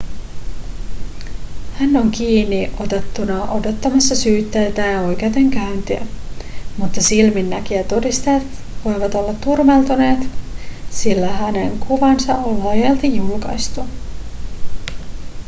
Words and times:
hän 1.73 1.95
on 1.97 2.11
kiinniotettuna 2.11 3.43
odottamassa 3.43 4.15
syytettä 4.15 4.81
ja 4.85 5.01
oikeudenkäyntiä 5.01 6.05
mutta 6.77 7.01
silminnäkijätodisteet 7.01 8.43
voivat 8.85 9.15
olla 9.15 9.33
turmeltuneet 9.33 10.19
sillä 10.89 11.27
hänen 11.27 11.79
kuvansa 11.79 12.35
on 12.35 12.65
laajalti 12.65 13.15
julkaistu 13.17 13.81